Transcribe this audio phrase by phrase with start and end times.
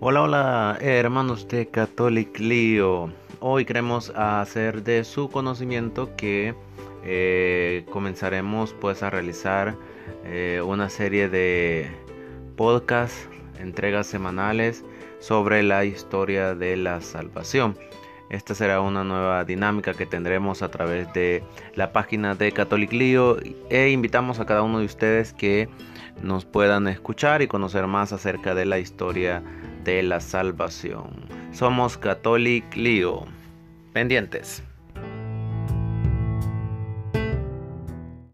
[0.00, 3.10] Hola, hola, hermanos de Catholic Lío.
[3.40, 6.54] Hoy queremos hacer de su conocimiento que
[7.02, 9.74] eh, comenzaremos pues a realizar
[10.24, 11.90] eh, una serie de
[12.54, 14.84] podcasts, entregas semanales
[15.18, 17.76] sobre la historia de la salvación.
[18.30, 21.42] Esta será una nueva dinámica que tendremos a través de
[21.74, 23.38] la página de Catholic Lío
[23.68, 25.68] e invitamos a cada uno de ustedes que
[26.22, 29.42] nos puedan escuchar y conocer más acerca de la historia
[29.88, 31.08] de la salvación.
[31.50, 33.24] Somos Catholic Lío.
[33.94, 34.62] Pendientes.